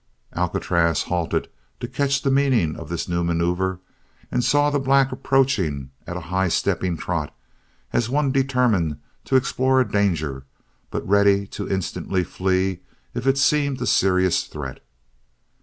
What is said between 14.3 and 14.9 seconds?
threat.